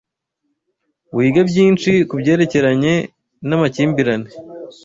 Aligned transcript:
Wige 1.17 1.41
byinshi 1.49 1.91
kubyerekeranye 2.09 2.93
namakimbirane 3.47 4.29